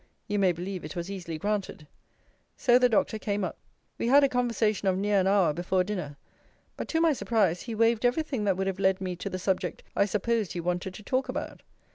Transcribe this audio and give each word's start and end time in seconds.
You 0.27 0.39
may 0.39 0.51
believe 0.51 0.83
it 0.83 0.95
was 0.95 1.11
easily 1.11 1.37
granted. 1.37 1.85
So 2.57 2.79
the 2.79 2.89
doctor 2.89 3.19
came 3.19 3.43
up. 3.43 3.59
We 3.99 4.07
had 4.07 4.23
a 4.23 4.27
conversation 4.29 4.87
of 4.87 4.97
near 4.97 5.19
an 5.19 5.27
hour 5.27 5.53
before 5.53 5.83
dinner: 5.83 6.17
but, 6.75 6.87
to 6.87 6.99
my 7.01 7.13
surprise, 7.13 7.61
he 7.61 7.75
waved 7.75 8.03
every 8.03 8.23
thing 8.23 8.43
that 8.45 8.57
would 8.57 8.65
have 8.65 8.79
led 8.79 8.99
me 8.99 9.15
to 9.17 9.29
the 9.29 9.37
subject 9.37 9.83
I 9.95 10.05
supposed 10.05 10.53
he 10.53 10.59
wanted 10.59 10.95
to 10.95 11.03
talk 11.03 11.29
about. 11.29 11.61